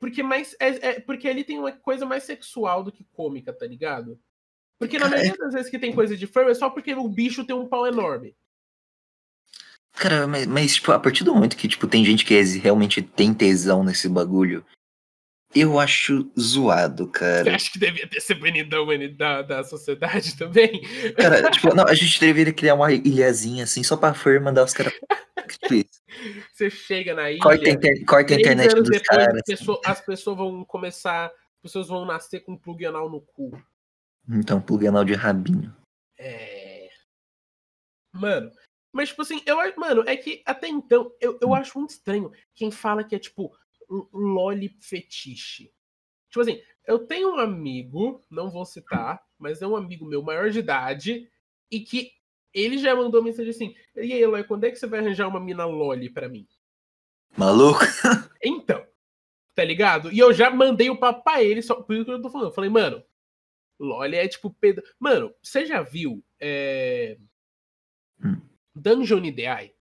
[0.00, 0.56] Porque mais.
[0.58, 4.18] É, é, porque ele tem uma coisa mais sexual do que cômica, tá ligado?
[4.78, 7.44] Porque na maioria das vezes que tem coisa de furry é só porque o bicho
[7.44, 8.34] tem um pau enorme.
[9.92, 13.34] Cara, mas, mas, tipo, a partir do momento que, tipo, tem gente que realmente tem
[13.34, 14.64] tesão nesse bagulho,
[15.54, 17.44] eu acho zoado, cara.
[17.44, 18.70] Você acha que devia ter ser banido
[19.16, 20.80] da, da, sociedade também?
[21.14, 24.72] Cara, tipo, não, a gente deveria criar uma ilhazinha assim, só pra fã mandar os
[24.72, 24.92] caras.
[26.52, 27.40] Você chega na ilha.
[27.40, 28.04] Corta, inter...
[28.04, 29.42] corta a internet dos depois, caras.
[29.44, 31.26] Pessoa, as pessoas vão começar.
[31.26, 33.60] As pessoas vão nascer com um plug anal no cu.
[34.28, 35.74] Então, plug anal de rabinho.
[36.18, 36.88] É.
[38.14, 38.52] Mano.
[38.92, 41.54] Mas, tipo assim, eu Mano, é que até então, eu, eu hum.
[41.54, 43.56] acho muito estranho quem fala que é tipo
[44.12, 45.72] loli fetiche.
[46.28, 50.50] Tipo assim, eu tenho um amigo, não vou citar, mas é um amigo meu maior
[50.50, 51.28] de idade,
[51.70, 52.12] e que
[52.52, 55.40] ele já mandou mensagem assim: E aí, Eloy, quando é que você vai arranjar uma
[55.40, 56.46] mina loli pra mim?
[57.36, 57.80] Maluco?
[58.42, 58.86] Então,
[59.54, 60.10] tá ligado?
[60.10, 62.48] E eu já mandei o papo pra ele, só por isso que eu tô falando.
[62.48, 63.04] Eu falei, mano,
[63.78, 64.50] loli é tipo.
[64.50, 64.82] Pedro...
[64.98, 67.18] Mano, você já viu é...
[68.74, 69.74] Dungeon Ideai?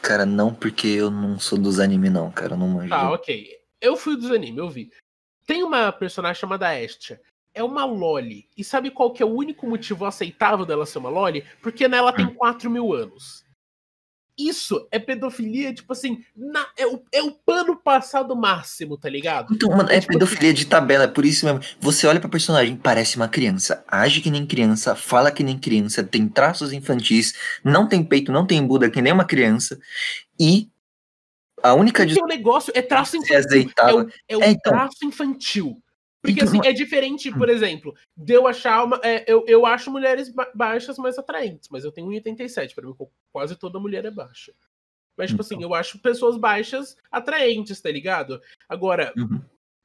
[0.00, 2.54] Cara, não porque eu não sou dos anime, não, cara.
[2.54, 2.94] Eu não manjo.
[2.94, 3.48] Ah, ok.
[3.80, 4.90] Eu fui dos anime, eu vi.
[5.46, 7.20] Tem uma personagem chamada Estia.
[7.54, 8.48] É uma Loli.
[8.56, 11.44] E sabe qual que é o único motivo aceitável dela ser uma Loli?
[11.62, 12.72] Porque nela tem 4 hum.
[12.72, 13.44] mil anos.
[14.38, 19.52] Isso é pedofilia, tipo assim, na, é, o, é o pano passado máximo, tá ligado?
[19.52, 21.60] Então, mano, é, tipo pedofilia assim, de tabela, é por isso mesmo.
[21.80, 26.04] Você olha pra personagem, parece uma criança, age que nem criança, fala que nem criança,
[26.04, 29.76] tem traços infantis, não tem peito, não tem Buda que nem uma criança,
[30.38, 30.68] e
[31.60, 32.04] a única...
[32.04, 33.68] O seu negócio é traço infantil.
[33.76, 35.82] É, o, é o é, então, traço infantil.
[36.32, 39.00] Porque então, assim, é diferente, por exemplo, de eu achar uma.
[39.02, 42.74] É, eu, eu acho mulheres baixas mais atraentes, mas eu tenho 1,87.
[42.74, 42.94] Pra mim,
[43.32, 44.52] quase toda mulher é baixa.
[45.16, 45.66] Mas, tipo assim, então.
[45.66, 48.40] assim, eu acho pessoas baixas atraentes, tá ligado?
[48.68, 49.40] Agora, uhum.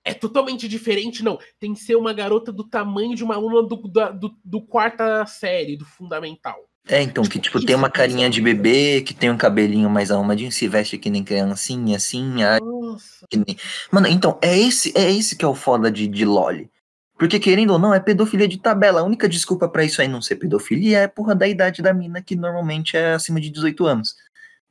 [0.05, 1.39] é totalmente diferente, não.
[1.59, 5.75] Tem que ser uma garota do tamanho de uma aluna do, do, do quarta série,
[5.75, 6.69] do fundamental.
[6.87, 10.51] É, então, que tipo, tem uma carinha de bebê, que tem um cabelinho mais arrumadinho,
[10.51, 12.43] se veste que nem criancinha, assim.
[12.61, 13.25] Nossa.
[13.33, 13.57] Nem...
[13.89, 16.69] Mano, então, é esse, é esse que é o foda de, de Loli.
[17.17, 18.99] Porque, querendo ou não, é pedofilia de tabela.
[18.99, 22.21] A única desculpa para isso aí não ser pedofilia é porra da idade da mina,
[22.21, 24.15] que normalmente é acima de 18 anos.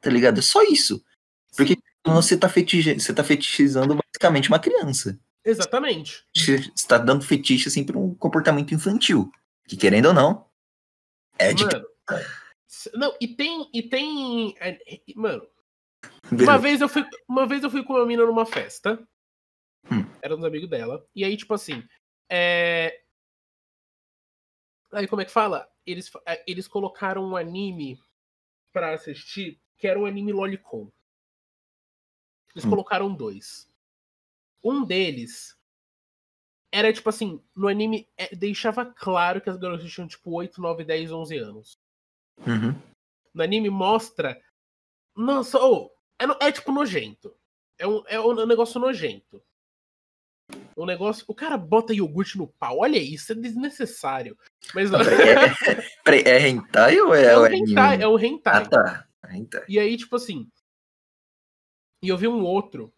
[0.01, 0.39] Tá ligado?
[0.39, 1.03] É só isso.
[1.57, 5.19] Porque você tá, fetiche, você tá fetichizando basicamente uma criança.
[5.43, 6.25] Exatamente.
[6.37, 9.33] Você tá dando fetiche, assim, pra um comportamento infantil.
[9.67, 10.45] Que, querendo ou não,
[11.39, 11.65] é de...
[11.65, 11.92] Mano,
[12.95, 13.71] não, e tem.
[13.73, 14.55] E tem.
[14.59, 14.79] É,
[15.15, 15.47] mano.
[16.31, 18.99] Uma vez, eu fui, uma vez eu fui com uma mina numa festa.
[19.91, 20.05] Hum.
[20.21, 21.07] Era um amigos dela.
[21.15, 21.87] E aí, tipo assim.
[22.31, 23.03] É...
[24.93, 25.71] Aí, como é que fala?
[25.87, 28.01] Eles, é, eles colocaram um anime
[28.73, 30.91] pra assistir que era um anime Lolicon.
[32.55, 32.71] Eles hum.
[32.71, 33.71] colocaram dois.
[34.63, 35.57] Um deles
[36.73, 40.85] era tipo assim, no anime é, deixava claro que as garotas tinham tipo 8, 9,
[40.85, 41.79] 10, 11 anos.
[42.47, 42.81] Uhum.
[43.35, 44.41] No anime mostra.
[45.17, 47.35] Nossa, oh, é, é tipo nojento.
[47.79, 49.43] É um, é um negócio nojento.
[50.77, 51.25] O negócio.
[51.29, 52.79] O cara bota iogurte no pau.
[52.81, 54.37] Olha isso, é desnecessário.
[54.75, 55.01] Mas não.
[55.01, 58.03] É, é, é hentai ou é, é o hentai?
[58.03, 58.63] É o hentai.
[58.63, 59.09] Ah, tá.
[59.31, 59.65] Hentai.
[59.69, 60.49] E aí, tipo assim.
[62.03, 62.93] E eu vi um outro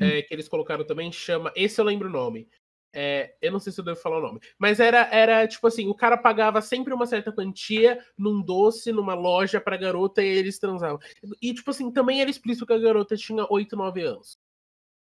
[0.00, 0.04] hum.
[0.04, 1.52] é, que eles colocaram também, chama.
[1.54, 2.48] Esse eu lembro o nome.
[2.96, 4.40] É, eu não sei se eu devo falar o nome.
[4.56, 9.14] Mas era, era tipo assim: o cara pagava sempre uma certa quantia num doce, numa
[9.14, 11.00] loja pra garota e eles transavam.
[11.42, 14.38] E, tipo assim, também era explícito que a garota tinha 8, 9 anos.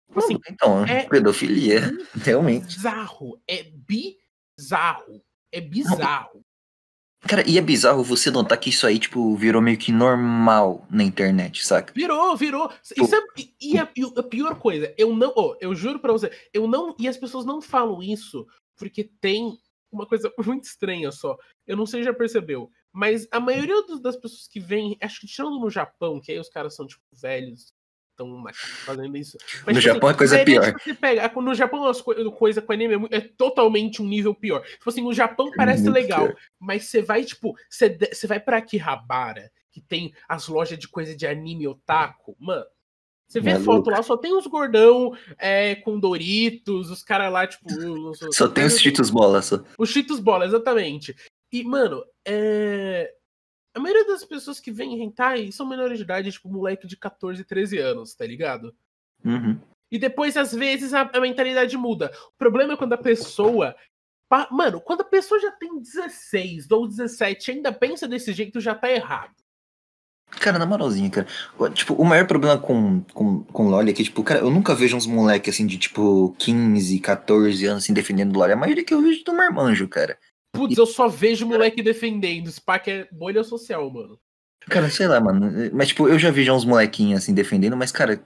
[0.06, 1.80] Tipo assim, então, é pedofilia,
[2.24, 2.76] realmente.
[2.76, 3.40] Bizarro.
[3.48, 5.22] É bizarro.
[5.52, 6.44] É bizarro.
[7.22, 11.04] Cara, e é bizarro você notar que isso aí, tipo, virou meio que normal na
[11.04, 11.92] internet, saca?
[11.92, 12.72] Virou, virou.
[12.82, 13.20] Isso é,
[13.60, 13.82] e, a,
[14.16, 15.32] a, pior coisa, eu não.
[15.36, 16.96] Oh, eu juro pra você, eu não.
[16.98, 19.58] E as pessoas não falam isso Porque tem
[19.92, 21.36] uma coisa muito estranha só.
[21.66, 25.26] Eu não sei se já percebeu, mas a maioria das pessoas que vêm, acho que
[25.26, 27.74] tirando no Japão, que aí os caras são, tipo, velhos,
[28.84, 29.36] fazendo isso.
[29.66, 30.74] Mas, no tipo, Japão assim, é coisa pior.
[30.78, 34.62] Você pega, no Japão as co coisa com anime é, é, totalmente um nível pior.
[34.62, 36.36] Tipo assim, no Japão parece é legal, pior.
[36.58, 41.14] mas você vai, tipo, você, você vai pra Akihabara, que tem as lojas de coisa
[41.16, 42.66] de anime otaku, mano.
[43.30, 43.64] Você vê Maluca.
[43.64, 47.64] foto lá, só tem os gordão é, com Doritos, os caras lá, tipo.
[47.72, 49.62] Os, só tem os Cheetos Bola, só.
[49.78, 51.14] Os Cheetos Bola, exatamente.
[51.52, 53.12] E, mano, é...
[53.74, 57.44] a maioria das pessoas que vêm hentai são menores de idade, tipo, moleque de 14,
[57.44, 58.74] 13 anos, tá ligado?
[59.24, 59.58] Uhum.
[59.90, 62.12] E depois, às vezes, a, a mentalidade muda.
[62.28, 63.74] O problema é quando a pessoa
[64.52, 68.88] Mano, quando a pessoa já tem 16 ou 17 ainda pensa desse jeito, já tá
[68.88, 69.34] errado.
[70.30, 71.26] Cara, na moralzinha, cara.
[71.74, 74.96] Tipo, o maior problema com, com, com LoL é que, tipo, cara, eu nunca vejo
[74.96, 78.52] uns moleques assim de, tipo, 15, 14 anos assim defendendo LoL.
[78.52, 80.16] A maioria que eu vejo do marmanjo, cara.
[80.52, 82.50] Putz, eu só vejo moleque defendendo.
[82.50, 84.18] Spack é bolha social, mano.
[84.68, 85.70] Cara, sei lá, mano.
[85.72, 88.22] Mas, tipo, eu já vi já uns molequinhos assim defendendo, mas, cara,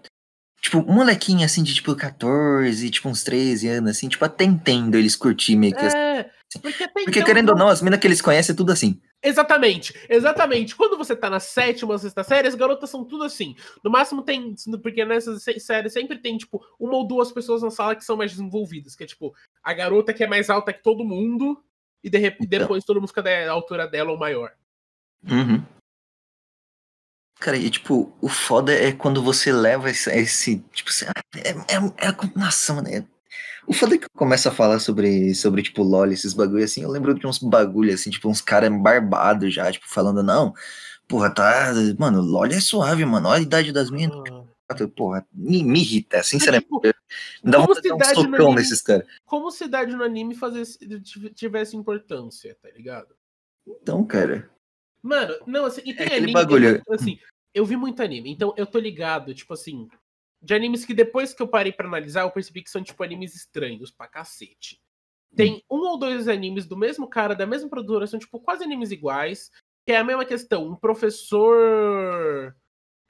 [0.61, 5.15] tipo, molequinho assim de, tipo, 14, tipo, uns 13 anos, assim, tipo, até entendo eles
[5.15, 5.85] curtir meio que.
[5.85, 6.61] É, assim.
[6.61, 9.01] porque, porque então, querendo ou não, as minas que eles conhecem é tudo assim.
[9.23, 10.77] Exatamente, exatamente.
[10.77, 13.57] Quando você tá na sétima, sexta série, as garotas são tudo assim.
[13.83, 17.97] No máximo tem, porque nessas séries sempre tem, tipo, uma ou duas pessoas na sala
[17.97, 21.07] que são mais desenvolvidas, que é tipo, a garota que é mais alta que todo
[21.07, 21.59] mundo,
[22.05, 22.59] e de repente, então.
[22.61, 24.53] depois todo mundo fica da altura dela ou maior.
[25.29, 25.65] Uhum.
[27.41, 30.11] Cara, e tipo, o foda é quando você leva esse.
[30.11, 30.91] esse tipo,
[31.35, 33.07] é, é, é a combinação, né?
[33.67, 36.91] O foda é que começa a falar sobre, sobre tipo, LOL, esses bagulho assim, eu
[36.91, 40.55] lembro de uns bagulho assim, tipo, uns caras barbados já, tipo, falando, não,
[41.09, 41.73] porra, tá.
[41.99, 43.29] Mano, LOL é suave, mano.
[43.29, 44.13] Olha a idade das minhas.
[44.13, 44.34] Ah.
[44.97, 46.65] Porra, me, me irrita, sinceramente.
[46.65, 46.81] Tipo,
[47.43, 49.07] me dá vontade de dar um socão anime, nesses caras.
[49.27, 50.79] Como se idade no anime fazesse,
[51.35, 53.15] tivesse importância, tá ligado?
[53.67, 54.51] Então, cara.
[55.03, 56.83] Mano, não, assim, e tem é anime bagulho.
[56.83, 57.19] Que, assim,
[57.53, 59.89] eu vi muito anime, então eu tô ligado, tipo assim,
[60.43, 63.35] de animes que depois que eu parei para analisar, eu percebi que são, tipo, animes
[63.35, 64.81] estranhos pra cacete.
[65.37, 65.79] Tem hum.
[65.79, 69.51] um ou dois animes do mesmo cara, da mesma produtora, são, tipo, quase animes iguais,
[69.87, 70.67] que é a mesma questão.
[70.67, 72.57] Um professor.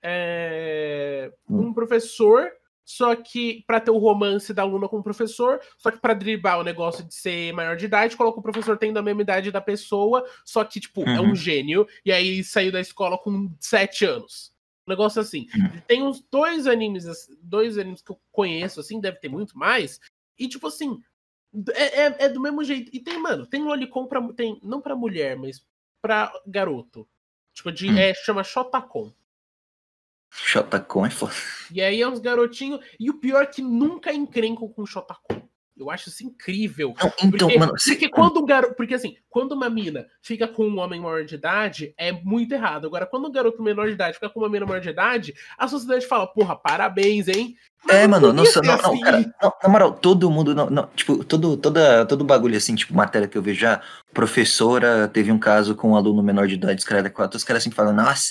[0.07, 2.51] É, um professor,
[2.85, 6.61] só que para ter o romance da aluna com o professor, só que para driblar
[6.61, 9.61] o negócio de ser maior de idade, coloca o professor tendo a mesma idade da
[9.61, 11.09] pessoa, só que, tipo, uhum.
[11.09, 11.35] é um uhum.
[11.35, 14.53] gênio, e aí saiu da escola com sete anos.
[14.87, 15.47] Um negócio assim.
[15.57, 15.81] Uhum.
[15.87, 17.07] Tem uns dois animes,
[17.41, 19.99] dois animes que eu conheço, assim, deve ter muito mais.
[20.39, 21.01] E, tipo assim,
[21.73, 22.91] é, é, é do mesmo jeito.
[22.93, 24.21] E tem, mano, tem lolicon pra.
[24.35, 25.65] Tem, não pra mulher, mas
[26.03, 27.09] pra garoto.
[27.55, 27.97] Tipo, de, hum.
[27.97, 29.11] é, chama Shotacon.
[30.37, 31.33] Shotacon é foda.
[31.71, 32.81] E aí é uns garotinhos.
[32.99, 35.44] E o pior é que nunca encrencam com Shotacon.
[35.77, 36.95] Eu acho isso incrível.
[37.01, 38.75] Não, então, porque, mano, porque quando um garoto.
[38.75, 42.87] Porque assim, quando uma mina fica com um homem maior de idade, é muito errado.
[42.87, 45.67] Agora, quando um garoto menor de idade fica com uma mina maior de idade, a
[45.67, 47.57] sociedade fala, porra, parabéns, hein?
[47.87, 48.61] Mas é, mano, não, não, assim.
[48.63, 52.75] não, cara, não, na moral, todo mundo, não, não, tipo, todo, toda, todo bagulho assim,
[52.75, 53.83] tipo, matéria que eu vejo já,
[54.13, 57.77] professora teve um caso com um aluno menor de idade, os caras os caras sempre
[57.77, 58.29] falam, nossa,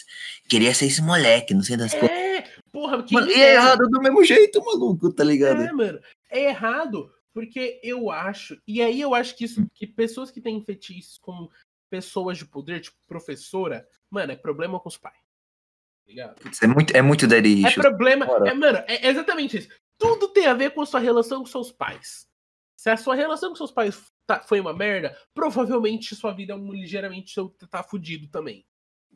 [0.50, 2.10] queria ser esse moleque, não sei das coisas.
[2.10, 3.14] É, porra, que.
[3.14, 5.62] Mano, e é errado do mesmo jeito, maluco, tá ligado?
[5.62, 6.00] É, mano,
[6.32, 10.64] é errado, porque eu acho, e aí eu acho que isso, que pessoas que têm
[10.64, 11.50] fetiches com
[11.90, 15.18] pessoas de poder, tipo professora, mano, é problema com os pais.
[15.18, 16.36] Tá ligado?
[16.62, 19.70] É muito, é muito daddy É problema, é, mano, é exatamente isso.
[19.98, 22.28] Tudo tem a ver com a sua relação com seus pais.
[22.76, 26.56] Se a sua relação com seus pais tá, foi uma merda, provavelmente sua vida é
[26.56, 27.34] um ligeiramente
[27.70, 28.66] tá fudido também.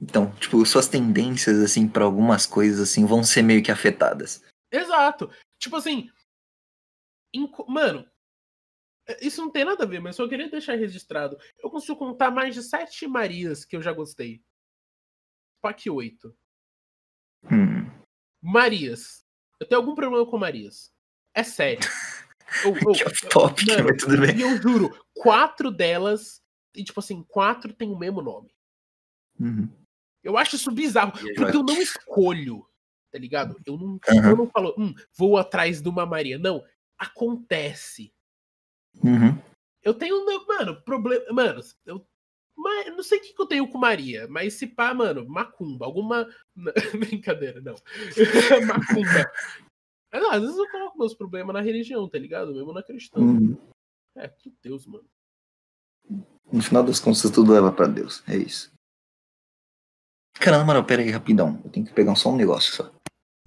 [0.02, 4.44] Então, tipo, suas tendências, assim, para algumas coisas, assim, vão ser meio que afetadas.
[4.72, 5.30] Exato.
[5.60, 6.10] Tipo assim,
[7.68, 8.10] Mano,
[9.08, 11.38] é, isso não tem nada a ver, mas só queria deixar registrado.
[11.64, 14.42] Eu consigo contar mais de sete Marias que eu já gostei.
[15.62, 16.36] Pac 8.
[17.46, 17.90] Hum.
[18.42, 19.26] Marias.
[19.60, 20.94] Eu tenho algum problema com Marias.
[21.34, 21.80] É sério.
[22.64, 24.38] Eu, eu, que eu, top, mano, tudo bem.
[24.38, 26.42] E eu juro, quatro delas,
[26.74, 28.50] e tipo assim, quatro tem o mesmo nome.
[29.38, 29.70] Uhum.
[30.24, 32.66] Eu acho isso bizarro, porque eu não escolho,
[33.12, 33.60] tá ligado?
[33.66, 34.30] Eu não, uhum.
[34.30, 36.38] eu não falo, hum, vou atrás de uma Maria.
[36.38, 36.64] Não,
[36.98, 38.14] acontece.
[39.04, 39.40] Uhum.
[39.84, 41.26] Eu tenho, mano, problema.
[41.32, 42.06] Mano, eu.
[42.56, 45.86] Mas, não sei o que, que eu tenho com Maria, mas se pá, mano, macumba,
[45.86, 46.28] alguma.
[47.00, 47.76] Brincadeira, não.
[48.66, 49.32] macumba.
[50.12, 52.54] Não, às vezes eu coloco meus problemas na religião, tá ligado?
[52.54, 53.20] Mesmo na cristã.
[53.20, 53.58] Uhum.
[54.16, 55.08] É, que Deus, mano.
[56.52, 58.24] No final das contas, tudo leva pra Deus.
[58.28, 58.72] É isso.
[60.40, 61.62] Caramba, mano, pera aí, rapidão.
[61.64, 62.92] Eu tenho que pegar só um negócio só.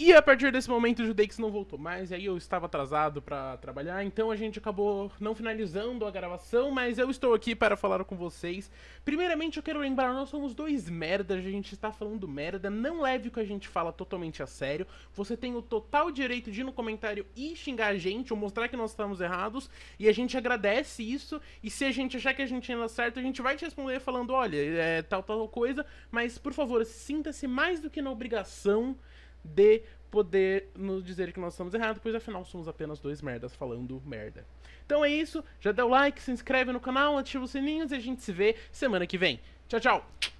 [0.02, 3.20] E a partir desse momento o Judeix não voltou mais, e aí eu estava atrasado
[3.20, 7.76] para trabalhar, então a gente acabou não finalizando a gravação, mas eu estou aqui para
[7.76, 8.70] falar com vocês.
[9.04, 13.28] Primeiramente eu quero lembrar, nós somos dois merdas, a gente está falando merda, não leve
[13.28, 14.86] o que a gente fala totalmente a sério.
[15.12, 18.68] Você tem o total direito de ir no comentário e xingar a gente, ou mostrar
[18.68, 22.40] que nós estamos errados, e a gente agradece isso, e se a gente achar que
[22.40, 25.84] a gente anda certo, a gente vai te responder falando, olha, é tal, tal coisa,
[26.10, 28.96] mas por favor, sinta-se mais do que na obrigação
[29.44, 34.02] de poder nos dizer que nós estamos errados, pois afinal somos apenas dois merdas falando
[34.04, 34.44] merda.
[34.84, 37.94] Então é isso, já dá o like, se inscreve no canal, ativa os sininhos e
[37.94, 39.40] a gente se vê semana que vem.
[39.68, 40.30] Tchau, tchau!